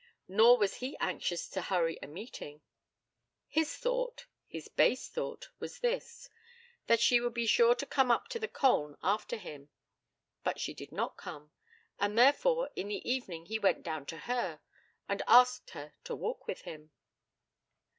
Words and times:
Nor 0.27 0.57
was 0.57 0.77
he 0.77 0.97
anxious 0.99 1.47
to 1.49 1.61
hurry 1.61 1.99
a 2.01 2.07
meeting. 2.07 2.61
His 3.47 3.77
thought 3.77 4.25
his 4.47 4.67
base 4.67 5.07
thought 5.07 5.49
was 5.59 5.77
this; 5.81 6.27
that 6.87 6.99
she 6.99 7.19
would 7.21 7.35
be 7.35 7.45
sure 7.45 7.75
to 7.75 7.85
come 7.85 8.09
up 8.09 8.27
to 8.29 8.39
the 8.39 8.47
Colne 8.47 8.97
after 9.03 9.37
him; 9.37 9.69
but 10.43 10.59
she 10.59 10.73
did 10.73 10.91
not 10.91 11.17
come, 11.17 11.51
and 11.99 12.17
therefore 12.17 12.71
in 12.75 12.87
the 12.87 13.07
evening 13.07 13.45
he 13.45 13.59
went 13.59 13.83
down 13.83 14.07
to 14.07 14.17
her, 14.17 14.59
and 15.07 15.21
asked 15.27 15.69
her 15.77 15.93
to 16.05 16.15
walk 16.15 16.47
with 16.47 16.61
him. 16.61 16.89